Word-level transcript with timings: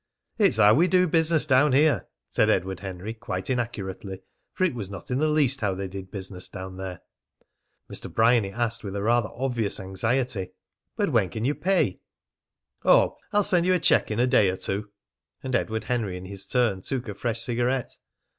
"It's 0.39 0.57
how 0.57 0.73
we 0.73 0.87
do 0.87 1.07
business 1.07 1.45
down 1.45 1.73
here," 1.73 2.07
said 2.27 2.49
Edward 2.49 2.79
Henry, 2.79 3.13
quite 3.13 3.51
inaccurately; 3.51 4.23
for 4.51 4.63
it 4.63 4.73
was 4.73 4.89
not 4.89 5.11
in 5.11 5.19
the 5.19 5.27
least 5.27 5.61
how 5.61 5.75
they 5.75 5.87
did 5.87 6.09
business 6.09 6.47
down 6.47 6.77
there. 6.77 7.01
Mr. 7.87 8.11
Bryany 8.11 8.51
asked, 8.51 8.83
with 8.83 8.95
a 8.95 9.03
rather 9.03 9.29
obvious 9.31 9.79
anxiety: 9.79 10.53
"But 10.95 11.11
when 11.11 11.29
can 11.29 11.45
you 11.45 11.53
pay? 11.53 11.99
"Oh, 12.83 13.15
I'll 13.31 13.43
send 13.43 13.67
you 13.67 13.75
a 13.75 13.79
cheque 13.79 14.09
in 14.09 14.19
a 14.19 14.25
day 14.25 14.49
or 14.49 14.57
two." 14.57 14.89
And 15.43 15.53
Edward 15.53 15.83
Henry 15.83 16.17
in 16.17 16.25
his 16.25 16.47
turn 16.47 16.81
took 16.81 17.07
a 17.07 17.13
fresh 17.13 17.41
cigarette. 17.41 17.95